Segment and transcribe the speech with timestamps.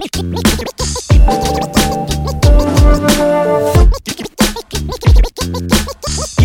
[0.00, 0.22] Gib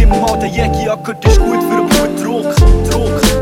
[0.10, 2.90] mal den Jägi, ja, gut ist gut für den Blutdruck, Druck.
[2.90, 3.33] Druck.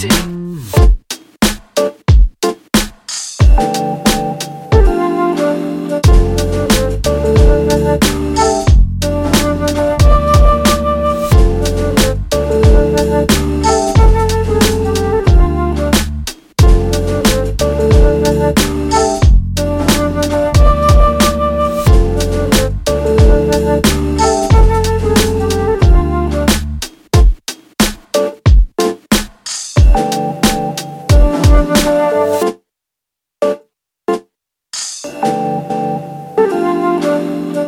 [0.00, 0.29] City